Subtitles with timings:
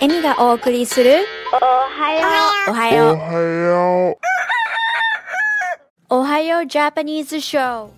[0.00, 2.28] エミがお送りするおはよ
[2.68, 3.14] おはよう。
[3.14, 4.16] おはよう。
[6.10, 7.88] おはようジャパニーズショー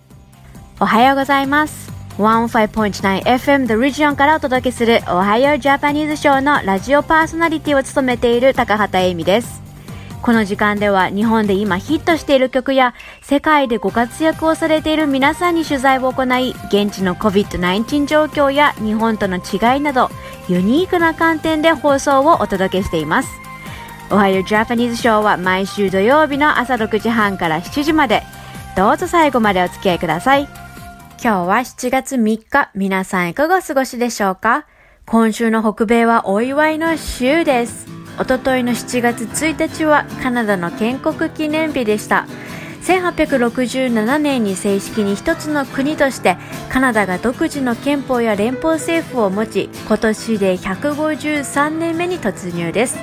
[0.79, 1.91] おはようございます。
[2.17, 9.61] 15.9FM The Region からお届けするおはようジャパニーズショーのラジオパーソナリティを務めている高畑恵美です。
[10.23, 20.11] この時間では日本で今ヒットしている曲や世界でご活躍をされている皆さんに取材を行い現地の COVID-19 状況や日本との違いなど
[20.51, 23.29] ユニークな観点で放送をお届けしています。
[24.09, 28.21] おはようジャパニーズショーは毎週土曜日の朝6時半から7時まで。
[28.75, 30.49] どうぞ最後までお付き合いください。
[31.23, 32.69] 今日は7月3日。
[32.75, 34.65] 皆さんいかがお過ごしでしょうか？
[35.05, 37.87] 今週の北米はお祝いの週です。
[38.19, 42.25] おとといの7月1日はカナダの建国記念日でした。
[42.81, 46.37] 1867年に正式に一つの国として
[46.69, 52.97] カナダが独自の憲法や連邦政府を持ち今年で153年目に突入です。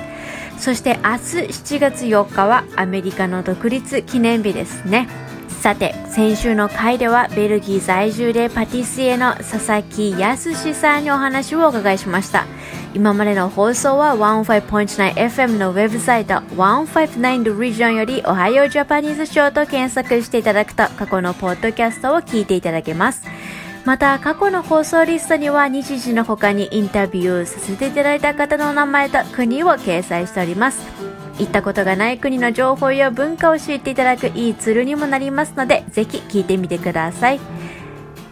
[0.57, 5.28] そして明日7月4日はアメリカの独立記念日ですね。
[5.59, 12.45] さて先週の回ではベルギー在住でパティシエの佐々木康さんにお話をお伺いしました。
[12.93, 23.23] 今までの放送は 15.9FM のウェブサイト159 The Region よりおはようジャパニーズショーと検索していただくと過去のポッドキャストを聞いていただけます。
[23.83, 31.18] また過去の放送リストには日時の他にインタビューさせていただいた方の名前と国を掲載しております。
[31.39, 37.39] 行ったことがない国の情報や文化を知っていただくいいツールにもなりますのでぜひ聞いてみてください。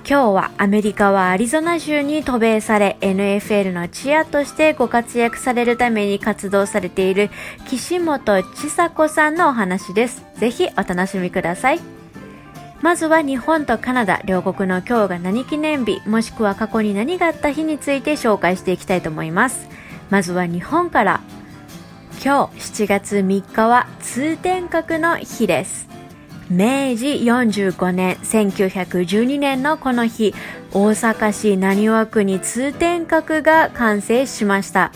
[0.10, 7.30] 今日はアメリカはアリゾナ州に渡米され NFL のチアとしてご活躍されるために活動されている
[7.68, 10.24] 岸本千佐子さんのお話です。
[10.36, 11.82] ぜひお楽しみください。
[12.82, 19.68] まずは日本とカナダ両国の今日が何記念日もしくは過去に何があった日について紹介していきたいと思います。
[20.10, 21.22] まずは日本から。
[22.24, 25.88] 今日7月3日は通天閣の日です。
[26.50, 30.34] 明治45年1912年のこの日
[30.72, 34.92] 大阪市浪速区に通天閣が完成しました。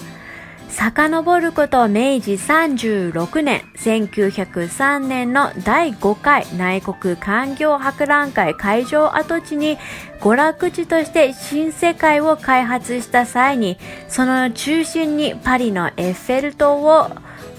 [0.71, 9.77] 遡ること明治36年1903年の第5回内国環境博覧会会場跡地に
[10.21, 13.77] 娯楽地として新世界を開発した際に
[14.07, 17.09] その中心にパリのエッフェル塔を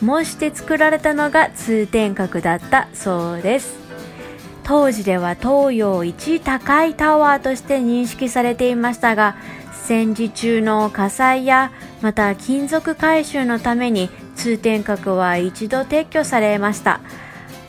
[0.01, 3.83] 模して作られたのが通天閣だったそうです。
[4.65, 9.37] 当時では東洋一高いタワーとして認識されていましたが
[9.73, 17.01] 戦時中の火災やまた金属回収のために通天閣は一度撤去されました。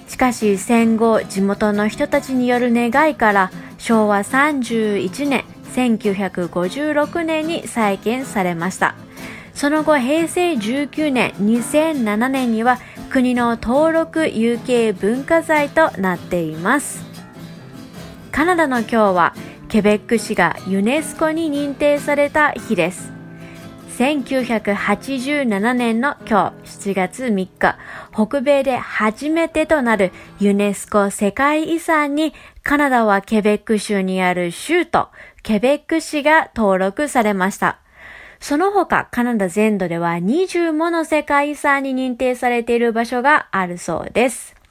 [0.08, 5.44] しかし戦後地元の人たちによる願いから昭和31年
[5.74, 8.96] 1956年に再建されました。
[9.54, 12.80] その後平成19年2007年には
[13.12, 17.04] 国の登録有形文化財となっています。
[18.32, 19.36] カナダの今日は
[19.70, 23.13] ケベック市がユネスコに認定された日です。
[23.98, 27.78] 1987年の今日7月3日
[28.12, 32.34] 北米で初めてとなるユネスコ世界遺産に
[32.64, 35.10] カナダはケベック州にある州都
[35.44, 37.82] ケベック市が登録されました
[38.40, 44.63] その他、カナダ全土では20もの世界遺産に認定されている場所があるそうです。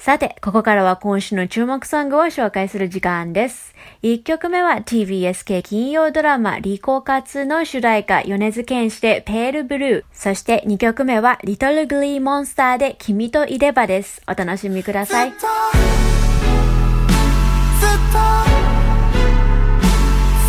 [0.00, 3.74] さて、ここからは今週の注目ソングを紹介する時間です。
[4.02, 10.14] 1曲目は TBS 系金曜ドラマリコカツの主題歌米津玄師でペールブルー。
[10.14, 14.22] そして2曲目はリトルグリーモンスターで君といればです。
[14.26, 15.32] お楽しみください。
[15.32, 15.50] ずっとず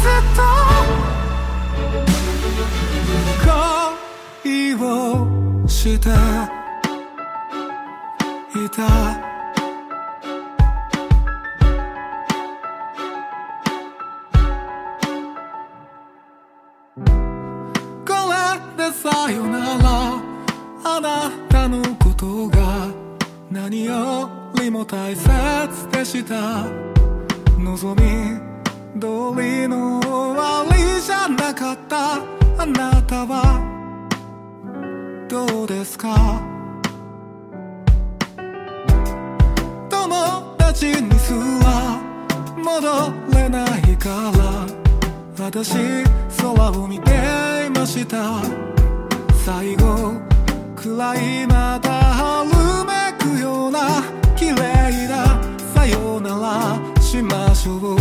[0.08, 0.42] っと
[4.44, 6.10] 恋をして
[8.58, 9.31] いた
[19.32, 20.22] よなら
[20.84, 22.88] あなたのことが
[23.50, 25.28] 何よりも大切
[25.92, 26.92] でした。
[27.64, 28.40] 望み
[29.00, 32.16] 通りの終わりじゃなかった
[32.58, 33.62] あなたは
[35.30, 36.42] どうですか
[39.90, 42.02] 友達にすら
[42.58, 44.66] 戻れないから
[45.38, 45.76] 私
[46.38, 47.12] 空を見て
[47.68, 48.81] いました
[49.44, 50.14] 最後
[50.76, 52.48] 暗いまた春
[52.86, 54.04] めくような
[54.36, 55.42] 綺麗な
[55.74, 57.98] さよならしましょう。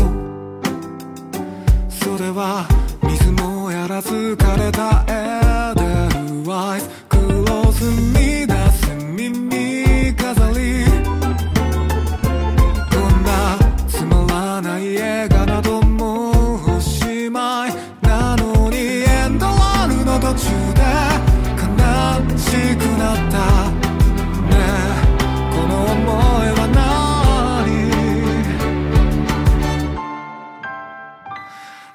[1.89, 2.69] それは
[3.03, 6.91] 水もやらず枯れたエーデルワイス。
[7.09, 7.85] 黒ず
[8.19, 8.30] み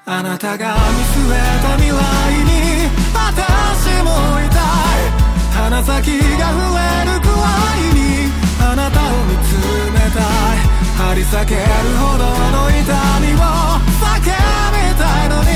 [0.08, 5.10] あなたが見据えた未来に私もいたい
[5.50, 7.34] 鼻先が触れるくら
[7.74, 8.30] いに
[8.62, 9.50] あなたを見つ
[9.90, 10.62] めたい。
[10.96, 11.60] 張り裂ける
[11.98, 12.86] ほどの痛
[13.18, 13.42] みを
[13.98, 15.50] 叫びたいのに。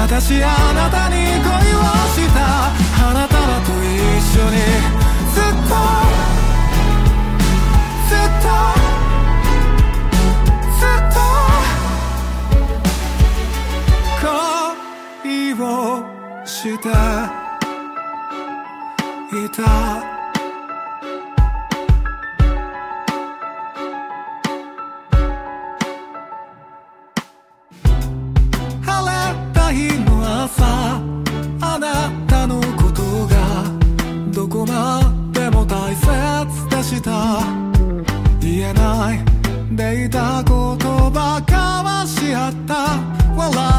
[0.00, 2.72] 私あなたに恋をした。
[3.04, 3.92] 花束と一
[4.32, 4.56] 緒に。
[5.34, 5.76] ずっと。
[8.08, 8.91] ずっと。
[15.60, 16.02] を
[16.44, 16.88] していた
[28.82, 29.18] 晴れ
[29.52, 31.00] た日の朝
[31.60, 33.34] あなたのことが
[34.32, 35.02] どこま
[35.32, 36.06] でも大切
[36.68, 37.42] でした。
[38.40, 39.24] 言えない
[39.74, 43.00] でいた言葉交わし合った。
[43.34, 43.71] 笑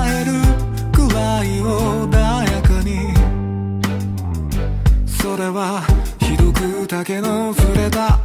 [5.53, 5.83] は
[6.19, 8.15] ひどく竹の触れた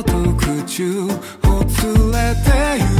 [0.00, 1.14] 後空中を連
[2.10, 2.95] れてゆく。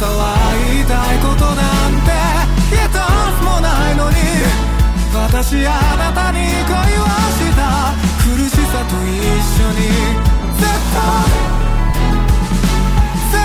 [0.00, 0.12] さら
[0.66, 1.60] 言いたいことな
[1.90, 2.10] んて
[2.72, 4.16] 一つもないのに
[5.12, 7.04] 私あなたに恋を
[7.36, 7.92] した
[8.24, 9.12] 苦しさと一
[9.60, 9.92] 緒に
[10.56, 11.04] ずっと
[13.30, 13.36] ず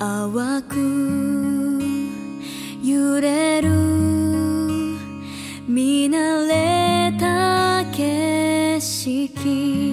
[0.00, 0.76] 淡く
[2.82, 3.68] 揺れる。
[5.68, 9.89] 見慣れた景色。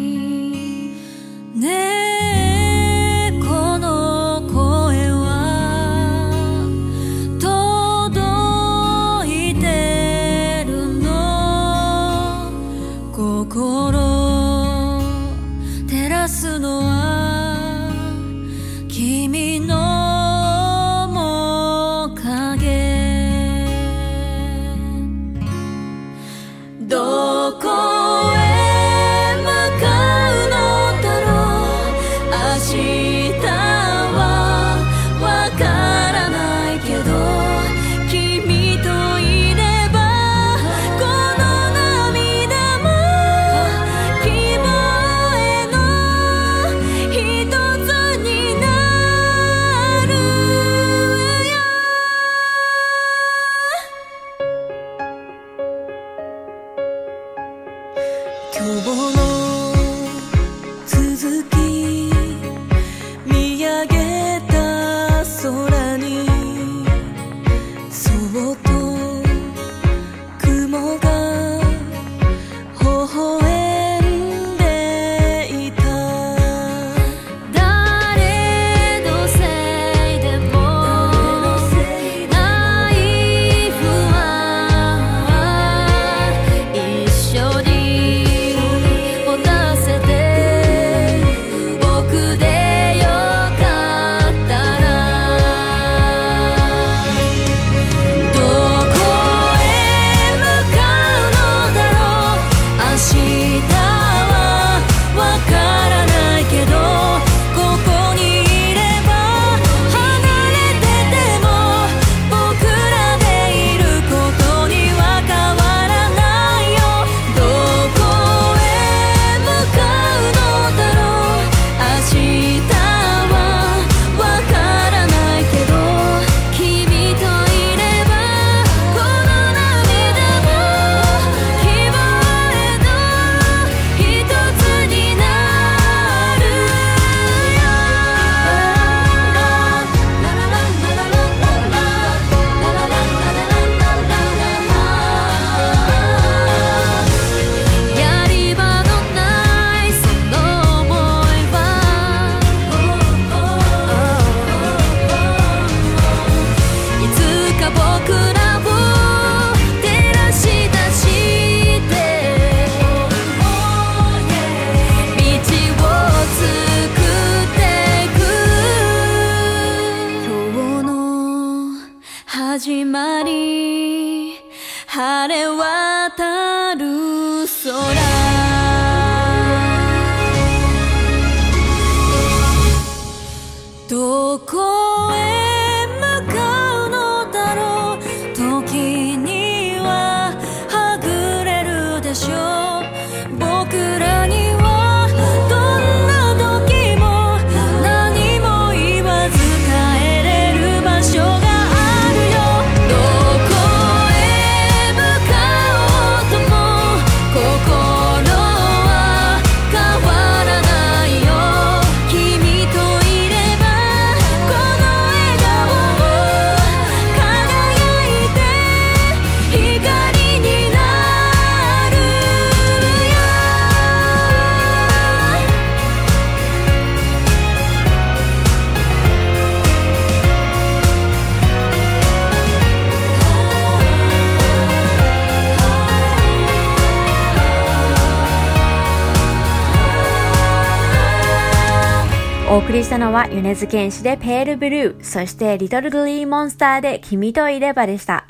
[242.68, 248.28] 送りしたのは米津玄師でペールブルー、そしてリトルグリーモンスターで君といればでした。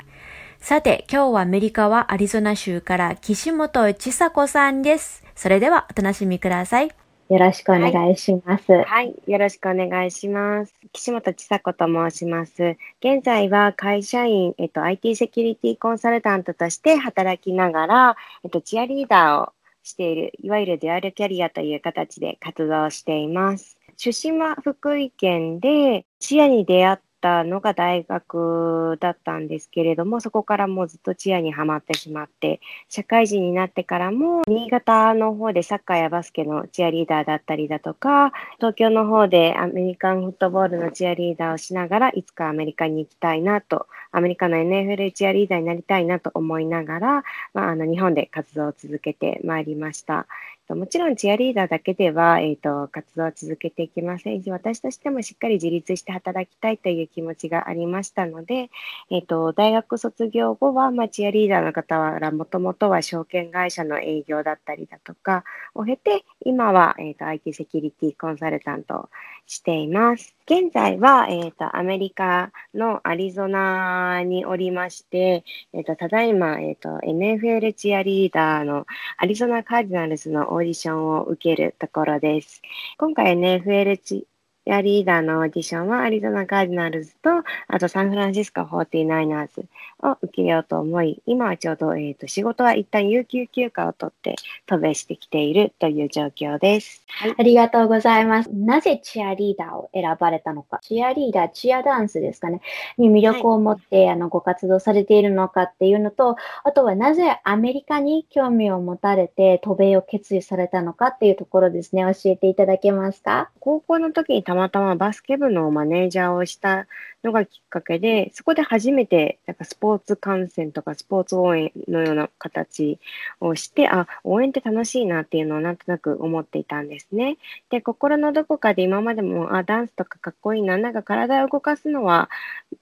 [0.58, 5.24] さて、今日はアメリカはアリゾナ州から岸本千佐子さんです。
[5.34, 6.86] それではお楽しみください。
[6.86, 8.70] よろしくお願いします。
[8.70, 10.72] はい、よろしくお願いします。
[10.92, 12.76] 岸本千佐子と申します。
[13.00, 19.52] 現在は会社員、えっと、IT セキュリティコンサルタントとして働きながら、えっと、チアリーダーを
[19.82, 23.77] している、いわゆるデュアルキャリアという形で活動しています。
[23.98, 50.28] 出身は福井県で、チアに出会ったのが大学だったんですけれども、そこからもうずっとチアにはまってしまって、社会人になってからも、新潟の方でサッカーやバスケのチアリーダーだったりだとか、東京の方でアメリカンフットボールのチアリーダーをしながら、いつかアメリカに行きたいなと、アメリカの NFL チアリーダーになりたいなと思いながら、まあ、あの日本で活動を続けてまいりました。
[50.74, 54.42] もちろんチアリーダーだけでは、えー、と活動を続けていきません。
[54.42, 58.70] し、私としてもしっかり自立して働きたいという気持ちがありましたので、
[59.10, 65.44] えー、と大学卒業後は、まあ、チアリーダーの方はもともとは証券会社の営業だったりだとか
[65.74, 69.08] を経て、今は、えー、と IT セキュリティコンサルタント
[69.48, 70.36] しています。
[70.44, 78.86] 現在は、えー、とアメリカのアリゾナにおりまして、えー、とただいま、えー、と NFL チアリーダーの
[79.16, 82.60] アリゾナカーディナルズのオーディションを受けるところです。
[82.98, 84.26] 今回 NFL チ
[84.72, 87.30] アリーダーのオーディションはアリゾナカーディナルズと、
[87.68, 89.64] あとサンフランシスコ 49ers
[90.02, 97.02] を受けようと思い、今はちょうど、えー、と仕事は一旦有給休暇を取って渡米してきているという状況です。
[97.08, 98.50] はい、ありがとうございます。
[98.52, 102.60] なぜチアリーダーを選ばれたのか、チアリーダー、チアダンスですかね、
[102.96, 113.50] に魅力を持って、はい、あのご活動されているのかっていうのと、あとはなぜアメリカに興味を持たれて渡米を決意されたのかっていうところですね、教えていただけますか？
[113.60, 116.86] 高校の時にたまたまバスケ部のマネージャーをした
[117.24, 122.98] のがきっかけで、そこで初めてなんかスポーツ観戦とかスポーツ応援のような形
[123.40, 127.38] をして、あ、応援って楽しいなっていうのをなんとなく思っていたんですね。
[127.70, 132.28] で、心のどこかで今までも、あ、ダンスとかかっこいいな、なんか体を動かすのは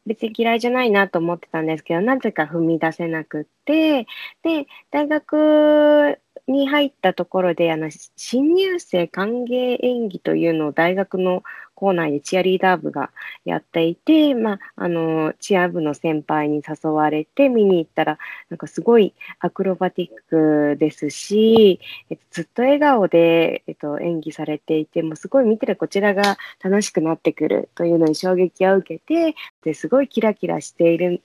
[0.06, 4.06] 別に嫌いじゃないなと思ってたんですけど、なぜか踏み出せなくって、
[4.42, 6.18] で、大学
[6.48, 11.42] に入ったところで、あの、新入生歓迎演技というのを大学の
[11.76, 13.10] 校内でチアリーダー部が
[13.44, 18.18] やっていて、まあ、あの、チア部の先輩に誘われて見に行ったら、
[18.50, 21.78] なんかすごいアクロバティックですし、
[22.10, 31.22] えっと、ずっと笑顔で、えっと、演技されていて、もうすごい見てるこちらが楽しくなってくるというのに衝撃を受けて、ですごいキラキラしている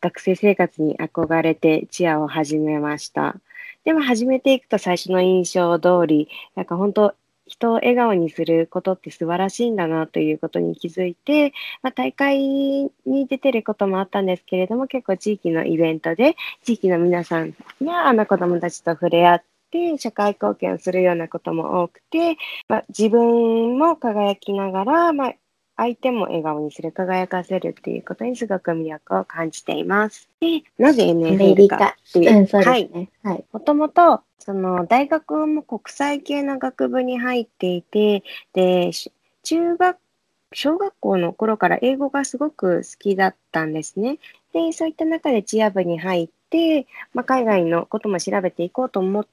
[0.00, 3.36] 学生生活に憧れてチアを始めました。
[3.84, 7.14] でも始めていくと最初の印象通り、なんか本当、
[7.62, 11.52] 人を笑顔にすることって素晴らしいんだなということに気づいて、
[11.82, 12.90] まあ、大会に
[13.28, 22.36] 出てることもあったんですけれども、結構地域のイベントで、地域の皆さんがあの子供たちと触れ合って、社会貢献をするようなことも多くて、
[22.68, 25.34] まあ、自分も輝きながら、まあ、
[25.82, 30.28] 相手も笑顔にする、輝かせるっていうことにすごく魅力を感じています。
[30.40, 32.38] で、なぜ NFL かっていう。
[32.38, 33.08] うん、そうですね。
[33.24, 33.44] はい。
[33.52, 38.92] もともと、その、大学も国際系の学部に入っていて、で、
[39.42, 39.96] 中学、
[40.52, 44.18] 小学校の頃から英語がすごく好きだったんですね。
[44.52, 49.26] で、そういった中でチア部に入って、まあ、海外のことも調べていこうと思っ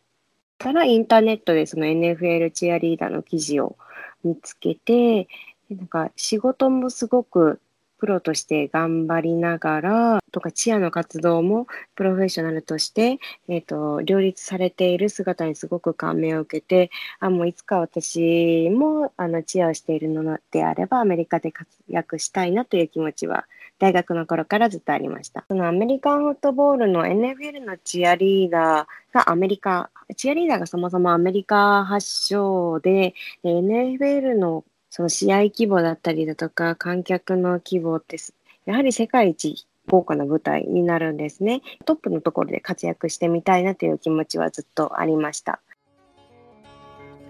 [0.58, 3.76] たら、インターネットでその NFL チアリーダーの記事を
[4.24, 5.28] 見つけて、
[5.70, 7.62] なんか仕事もすごく
[8.00, 23.46] プロとして頑張りながら、とかチアの活動もプロフェッショナルとして、えっ、ー、と、両立されている姿にすごく感銘を受けて、あ、もういつか私も、あの、チアをしているのであれば、アメリカで活躍したいなという気持ちは、
[23.80, 25.46] 大学の頃からずっとありました。
[25.48, 38.18] そのアメリカンフットボールの NFL のチアリーダーがアメリカ、チアリーダーがそもそもアメリカ発祥で、NFL のその試合規模だったりだとか、観客の規模って、
[38.66, 41.62] やはり世界一豪華な舞台になるんですね。
[41.86, 45.60] トップのところで活躍してみたいなという気持ちはずっとありました。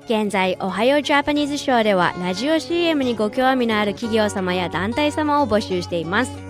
[0.05, 6.48] 現在、おはようジャパニーズショーでは、ラジオ CM にご興味のある企業様や団体様を募集しています。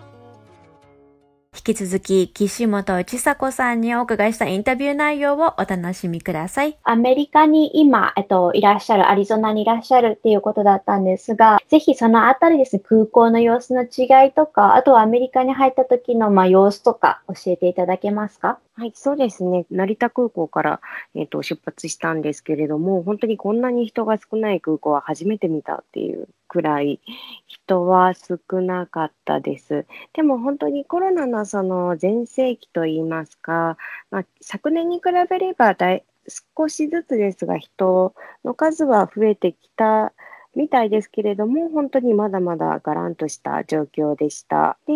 [1.55, 6.75] 引き続き、岸本千佐子さんにお伺いしたインタビュー内容をお楽しみください。
[6.83, 18.57] アメリカに今、えっと、いらっしゃる、アリゾナにいらっしゃるっていうことだったんですが、ぜひそのあたりですね、空港の様子の違いとか、あとはアメリカに入った時の、まあ、様子とか教えていただけますか？
[18.75, 19.67] はい、そうですね。
[19.69, 20.81] 成田空港から、
[21.13, 26.99] えっ、と、出発したんですけれども、本当にこんなに人が少ない空港は初めて見たっていうくらい、
[27.47, 29.87] 人は少なかったです。
[30.13, 33.77] でも本当にコロナのその全盛期といいますか、
[34.11, 38.13] まあ、昨年に比べればだい少しずつですが、人
[38.45, 40.13] の数は増えてきた
[40.55, 44.77] みたいですけれども、本当にまだまだがらんとした状況でした。
[44.85, 44.93] で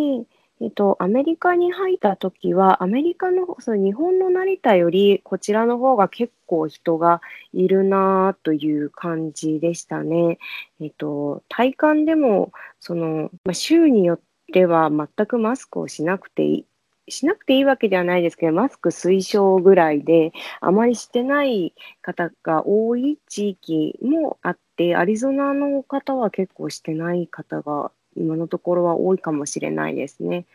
[0.60, 7.22] えっと、アメリカに入った時は、アメリカの、その日本の成田より、こちらの方が結構人が
[7.54, 10.40] いるなという感じでしたね。
[10.80, 14.20] えっと、体感でも、その、まあ、州によっ
[14.52, 16.66] ては全くマスクをしなくていい。
[17.10, 30.46] しなくていいわけではないですけど、マスク推奨ぐらいで、あまりしてない方が多い地域もあって、アリゾナの方は結構してない方が今のところは多いかもしれないですね。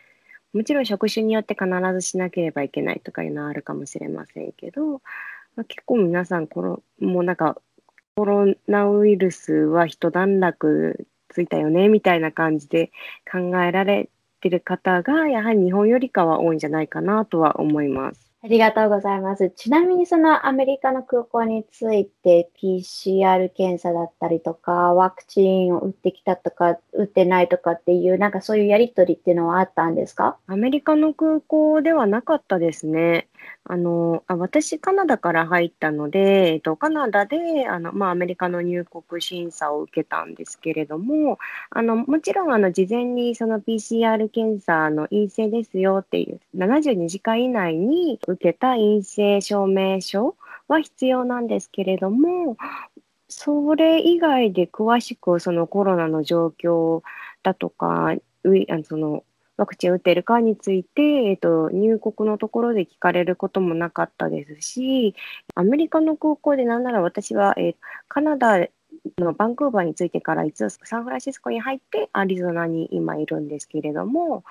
[0.53, 5.01] もちろん職種によって必ずしなければいけないとかいうのはあるかもしれませんけど、
[5.55, 7.57] まあ、結構皆さんこの、もうなんか
[8.15, 12.91] コロナウイルスは一段落ついたよねみたいな感じで
[13.29, 14.09] 考えられ
[14.41, 18.32] てる方がやはり日本よりかは多いんじゃないかなとは思います。
[18.43, 19.51] ありがとうございます。
[19.51, 30.37] ちなみにそのアメリカの空港について PCR 検査だったりとか、ワクチンを打ってきたとか、打ってないとかっていう、なんかそういうやりとりっていうのはあったんですか？
[30.47, 33.29] アメリカの空港ではなかったですね。
[33.65, 50.35] あの、あ私、カナダから入ったので、えっと、カナダで、あの、まあ、アメリカの入国審査を受けたんですけれども、あの、もちろん、あの、事前にその PCR 検査の陰性ですよっていう、72時間以内に受けた陰性証明書
[50.67, 52.57] は必要なんですけれども、
[53.29, 57.01] それ以外で詳しくそのコロナの状況
[57.41, 59.23] だとか、ういあその
[59.57, 65.15] ワクチン打ってるかについて、えーと、入国のところで聞かれることもなかったですし、
[65.55, 67.75] アメリカの空港でなんなら私は、えー
[68.07, 68.67] カナダ
[69.17, 74.43] のバンクーバーについてから一応サンフランシスコに入ってアリゾナに今いるんですけれども、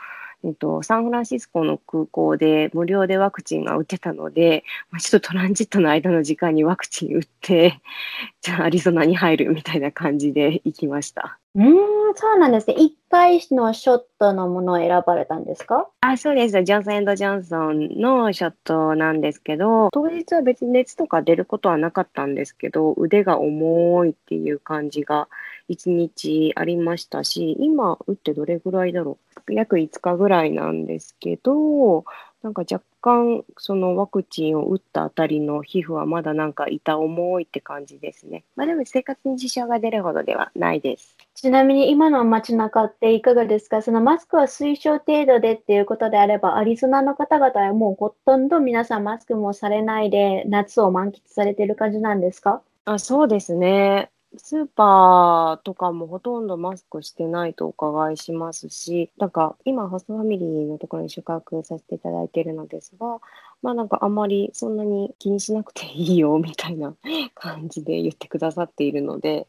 [0.44, 7.80] えっと、サンフランシスコの空港で無料でワクチンが打てたので、まあ、ちょっとトランジットの間の時間にワクチン打って、
[8.42, 11.38] じゃあアリゾナに入るみたいな感じで行きました。
[11.54, 12.74] うーん、そうなんですね。
[12.78, 15.86] 一回のショットのものを選ばれたんですか？
[16.00, 16.62] あ、そうです。
[16.64, 25.28] ジョンソンジョンソンのショットなんですけど、当日は別に熱とか出ることはなかったんですけど、腕が重いっていう感じが
[25.68, 29.52] 一日ありましたし、今打ってどれぐらいだろう？
[29.52, 32.04] 約5日ぐらいなんですけど、
[32.42, 38.44] なんか若干そのワクチンを打ったあたりの皮膚はまだなんか痛重いって感じですね。
[38.56, 41.16] まあでも生活に支障が出るほどではないです。
[41.34, 43.82] ちなみに今の街中っていかがですか？
[43.82, 52.62] そのマスクは推奨程度でっていうことであれば、アリゾナの方々はもうほとんど皆さんマスクもされないで夏を満喫されている感じなんですか？
[52.84, 54.10] あ、そうですね。
[54.38, 63.18] スーパーとかもほとんどマスクしてないとお伺いしますし、なんか今、ホストファミリーのところに宿泊させていただいているのですが、
[63.62, 66.94] まあなんかあんまりそんなに気にしなくていいよみたいな
[67.34, 69.46] 感じで言ってくださっているので、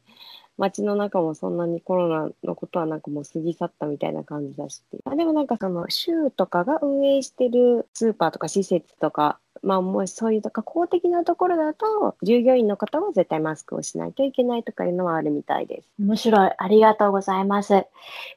[0.57, 15.89] 街の中もそんなにコロナのことはなんかもう過ぎ去ったみたいな感じだし、あでもなんかその州とかが運営してるスーパーとか施設とか、まあもうそういうとか公的なところだと、従業員の方は絶対マスクをしないといけないとかいうのはあるみたいです。
[15.99, 16.51] 面白い。
[16.57, 17.85] ありがとうございます。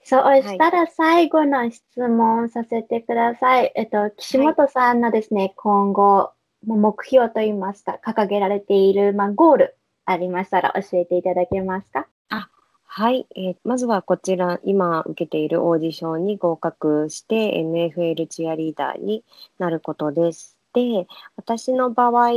[0.02, 3.72] そうしたら最後の質問させてください。
[3.74, 6.30] えっと、岸本さんのですね、今後、
[6.64, 9.76] 目標といいますか、掲げられている、まあ、ゴール
[10.06, 12.06] ありましたら教えていただけますか？
[12.30, 12.48] あ
[12.84, 19.22] はい、えーまずはこちら、今受けているオーディションに合格して、NFL チアリーダーに
[19.58, 20.56] なることです。
[20.72, 22.30] で、私の場合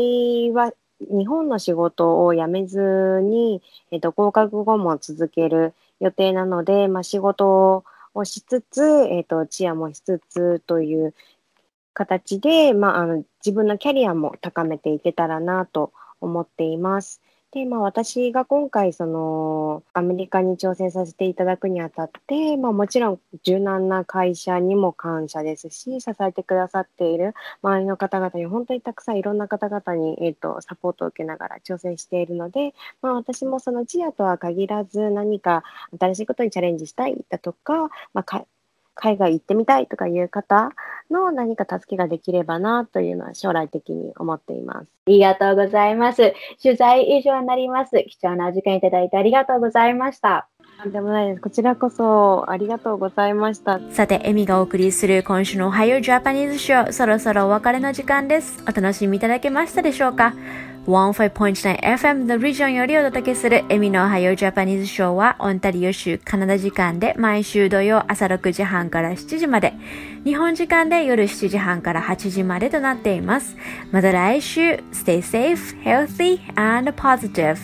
[0.53, 11.13] は、日本の仕事を辞めずに、えっと、合格後も続ける予定なので、まあ、仕事をしつつ、えっと、チアもしつつという
[11.93, 17.21] 形で、まあ、あの、自分のキャリアも高めていけたらなと思っています。
[17.51, 27.33] で、まあ、私が今回、その、アメリカに挑戦させていただくにあたって、まあ、もちろん、柔軟な会社にも感謝ですし、支えてくださっている
[27.63, 35.63] 周りの方々に、本当にたくさんいろんな方々に、えっ、と、サポートを受けながら挑戦しているので、まあ、私もそのチアとは限らず、何か
[35.99, 38.45] 新しいことにチャレンジしたいだとか、まあ、か
[38.99, 40.71] 海外行ってみたいとかいう方
[41.09, 44.87] の何か助けができればなというのは将来的に思っています。
[45.07, 46.33] ありがとうございます。
[46.61, 47.91] 取材以上になります。
[48.07, 50.47] 貴重なお時間いただいてありがとうございました。
[50.81, 51.41] とんでもないです。
[51.41, 53.81] こちらこそありがとうございました。
[53.91, 58.63] さて、エミがお送りする今週の Ohio Japanese Show、そろそろお別れの時間です。
[58.63, 60.33] お楽しみいただけましたでしょうか
[60.85, 69.73] ？15.9FM The Region よりお届けするエミの Ohio Japanese Show はオンタリオ州カナダ時間で毎週土曜朝6時半から7時まで、
[70.24, 73.56] 日本時間で夜7時半から8時までとなっています。
[73.92, 77.58] また来週、Stay safe, healthy, and positive.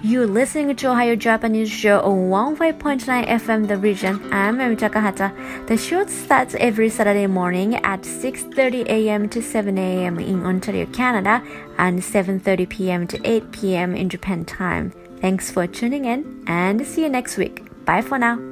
[0.00, 4.20] You're listening to Ohio Japanese Show on 15.9 FM The Region.
[4.32, 5.32] I'm Emi Takahata.
[5.66, 9.28] The show starts every Saturday morning at 6.30 a.m.
[9.28, 10.18] to 7 a.m.
[10.18, 11.42] in Ontario, Canada
[11.78, 13.06] and 7.30 p.m.
[13.08, 13.94] to 8 p.m.
[13.94, 14.92] in Japan time.
[15.20, 17.64] Thanks for tuning in and see you next week.
[17.84, 18.51] Bye for now.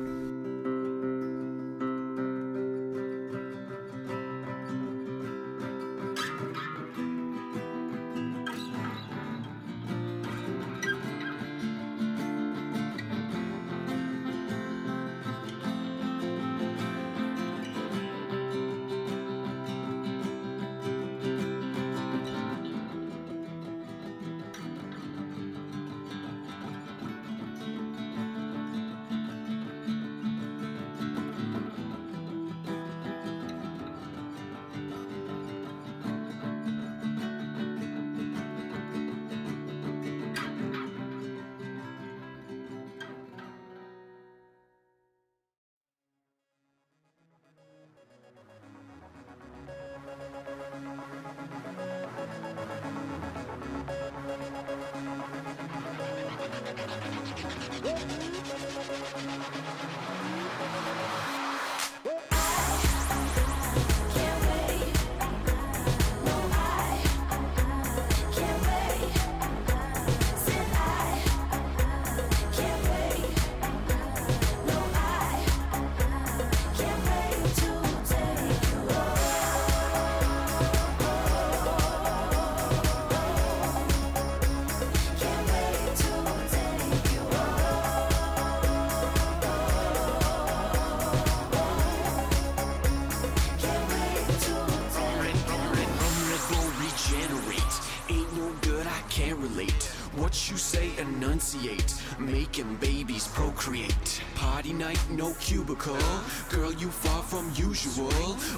[105.83, 108.11] Girl, you far from usual.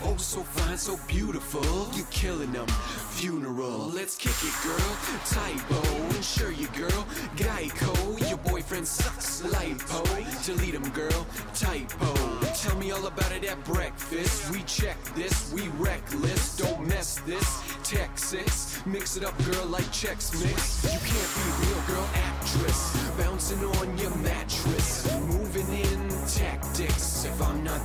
[0.03, 1.63] Oh, so fine, so beautiful.
[1.95, 2.67] You killing them.
[2.67, 4.97] Funeral, let's kick it, girl.
[5.29, 7.07] Typo, insure you, girl.
[7.37, 9.41] Geico, your boyfriend sucks.
[9.41, 10.03] Lipo,
[10.45, 11.25] delete him, girl.
[11.53, 12.13] Typo,
[12.55, 14.51] tell me all about it at breakfast.
[14.51, 16.57] We check this, we reckless.
[16.57, 17.61] Don't mess this.
[17.83, 20.83] Texas, mix it up, girl, like checks mix.
[20.83, 22.97] You can't be real, girl, actress.
[23.17, 24.13] Bouncing on your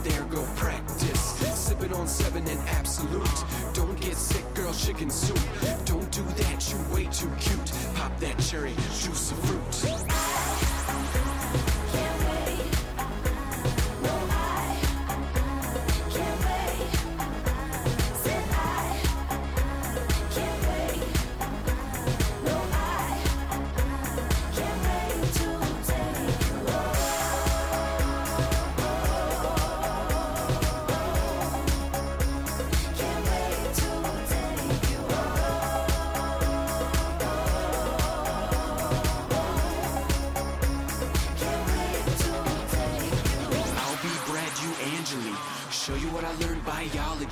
[0.04, 1.20] there, go practice.
[1.54, 3.44] Sipping on seven and absolute.
[3.74, 5.38] Don't get sick, girl, chicken soup.
[5.84, 7.72] Don't do that, you way too cute.
[7.94, 9.77] Pop that cherry, juice of fruit.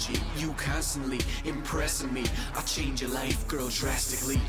[0.06, 0.24] Biology.
[0.36, 2.24] You constantly impressing me.
[2.54, 4.40] I'll change your life, girl, drastically.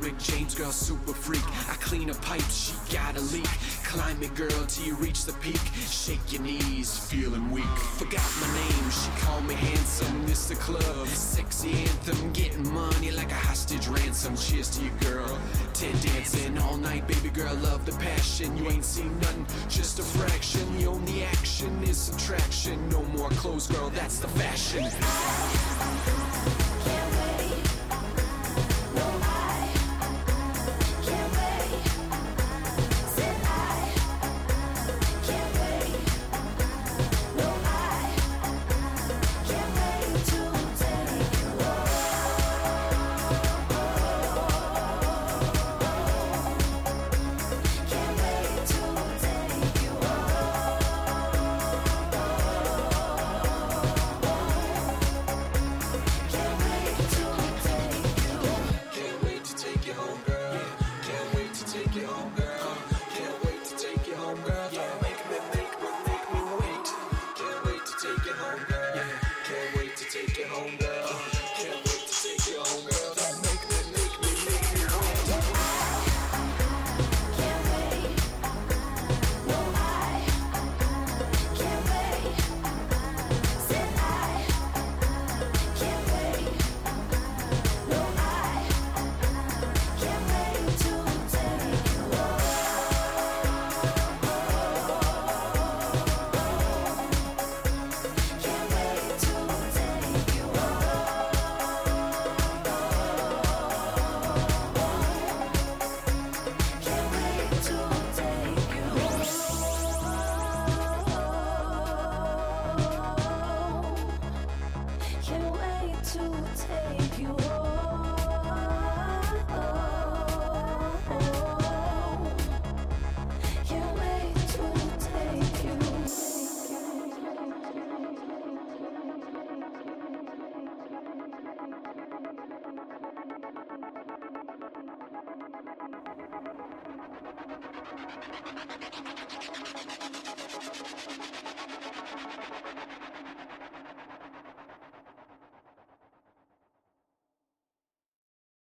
[0.00, 1.42] Rick James, girl, super freak.
[1.70, 3.48] I clean a pipe, she got a leak.
[3.84, 5.60] Climb it, girl, till you reach the peak.
[5.88, 7.64] Shake your knees, feeling weak.
[7.96, 10.26] Forgot my name, she called me handsome.
[10.26, 10.58] Mr.
[10.58, 12.32] Club, sexy anthem.
[12.32, 14.36] Getting money like a hostage ransom.
[14.36, 15.38] Cheers to you, girl.
[15.84, 18.56] Ted dancing all night, baby girl, love the passion.
[18.56, 20.78] You ain't seen nothing, just a fraction.
[20.78, 22.88] The only action is subtraction.
[22.88, 24.84] No more clothes, girl, that's the fashion.